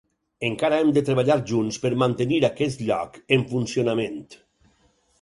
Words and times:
Encara 0.47 0.79
hem 0.83 0.89
de 0.95 1.03
treballar 1.09 1.35
junts 1.51 1.79
per 1.85 1.93
mantenir 2.05 2.41
aquest 2.51 2.85
lloc 2.91 3.23
en 3.39 3.49
funcionament. 3.55 4.21